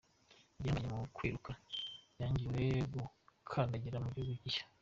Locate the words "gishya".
4.43-4.65